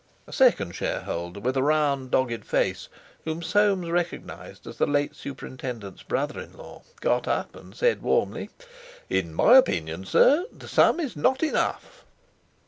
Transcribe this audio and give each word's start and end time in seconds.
A 0.25 0.33
second 0.33 0.73
shareholder, 0.73 1.39
with 1.39 1.55
a 1.55 1.61
round, 1.61 2.09
dogged 2.09 2.43
face, 2.43 2.89
whom 3.23 3.43
Soames 3.43 3.91
recognised 3.91 4.65
as 4.65 4.79
the 4.79 4.87
late 4.87 5.15
superintendent's 5.15 6.01
brother 6.01 6.39
in 6.39 6.53
law, 6.53 6.81
got 7.01 7.27
up 7.27 7.55
and 7.55 7.75
said 7.75 8.01
warmly: 8.01 8.49
"In 9.11 9.31
my 9.31 9.57
opinion, 9.57 10.05
sir, 10.05 10.47
the 10.51 10.67
sum 10.67 10.99
is 10.99 11.15
not 11.15 11.43
enough!" 11.43 12.03